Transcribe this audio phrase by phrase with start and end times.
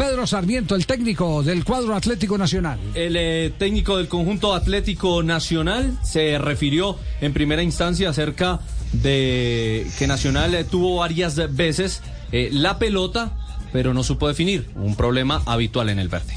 [0.00, 2.80] Pedro Sarmiento, el técnico del cuadro Atlético Nacional.
[2.94, 8.60] El eh, técnico del conjunto Atlético Nacional se refirió en primera instancia acerca
[8.94, 12.00] de que Nacional eh, tuvo varias veces
[12.32, 13.32] eh, la pelota,
[13.74, 16.32] pero no supo definir, un problema habitual en el verde.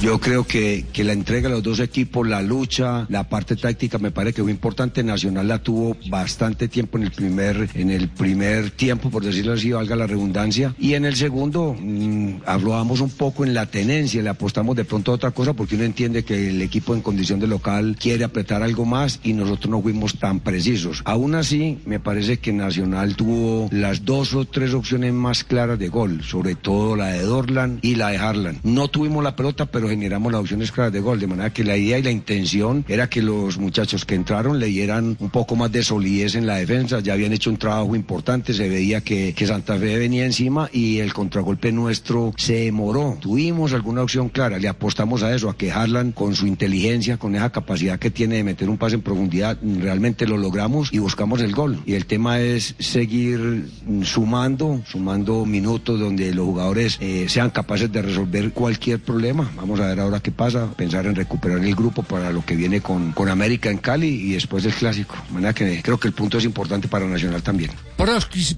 [0.00, 3.98] Yo creo que, que la entrega de los dos equipos, la lucha, la parte táctica
[3.98, 5.04] me parece que fue importante.
[5.04, 9.72] Nacional la tuvo bastante tiempo en el primer, en el primer tiempo, por decirlo así,
[9.72, 10.74] valga la redundancia.
[10.78, 15.12] Y en el segundo mmm, hablábamos un poco en la tenencia, le apostamos de pronto
[15.12, 18.62] a otra cosa porque uno entiende que el equipo en condición de local quiere apretar
[18.62, 21.02] algo más y nosotros no fuimos tan precisos.
[21.04, 25.88] Aún así, me parece que Nacional tuvo las dos o tres opciones más claras de
[25.88, 28.60] gol, sobre todo la de Dorlan y la de Harlan.
[28.62, 31.76] No tuvimos la pelota, pero generamos las opciones claras de gol, de manera que la
[31.76, 35.72] idea y la intención era que los muchachos que entraron le dieran un poco más
[35.72, 39.46] de solidez en la defensa, ya habían hecho un trabajo importante, se veía que, que
[39.46, 43.18] Santa Fe venía encima y el contragolpe nuestro se demoró.
[43.20, 47.34] Tuvimos alguna opción clara, le apostamos a eso, a que Harlan con su inteligencia, con
[47.34, 51.40] esa capacidad que tiene de meter un pase en profundidad, realmente lo logramos y buscamos
[51.40, 51.82] el gol.
[51.86, 53.68] Y el tema es seguir
[54.02, 59.50] sumando, sumando minutos donde los jugadores eh, sean capaces de resolver cualquier problema.
[59.56, 62.80] Vamos a ver ahora qué pasa, pensar en recuperar el grupo para lo que viene
[62.80, 65.16] con, con América en Cali y después del clásico.
[65.28, 67.70] De manera que creo que el punto es importante para Nacional también.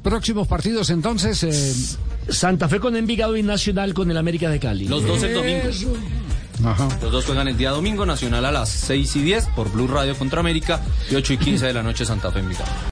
[0.03, 1.43] Próximos partidos entonces.
[1.45, 2.33] Eh...
[2.33, 4.87] Santa Fe con Envigado y Nacional con el América de Cali.
[4.87, 5.69] Los dos el domingo.
[6.65, 6.89] Ajá.
[7.03, 10.17] Los dos juegan el día domingo, Nacional a las 6 y 10 por Blue Radio
[10.17, 12.71] contra América y 8 y 15 de la noche Santa Fe Envigado.